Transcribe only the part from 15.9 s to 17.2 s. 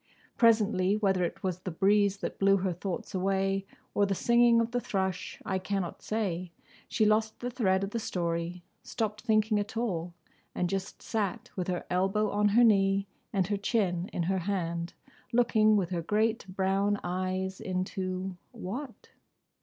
her great brown